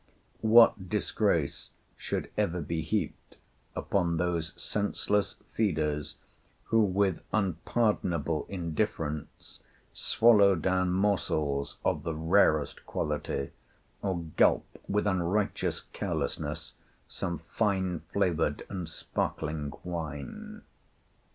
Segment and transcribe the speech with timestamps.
[0.41, 3.37] What disgrace should ever be heaped
[3.75, 6.15] upon those senseless feeders
[6.63, 9.59] who, with unpardonable indifference,
[9.93, 13.51] swallow down morsels of the rarest quality,
[14.01, 16.73] or gulp with unrighteous carelessness
[17.07, 20.63] some fine flavored and sparkling wine.